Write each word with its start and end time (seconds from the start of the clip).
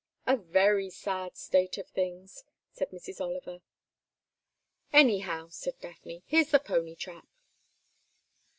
"A 0.25 0.35
very 0.35 0.89
sad 0.89 1.37
state 1.37 1.77
of 1.77 1.87
things," 1.89 2.43
said 2.71 2.89
Mrs. 2.89 3.21
Oliver. 3.21 3.59
"Anyhow," 4.91 5.49
said 5.49 5.79
Daphne, 5.79 6.23
"here's 6.25 6.49
the 6.49 6.57
pony 6.57 6.95
trap." 6.95 7.27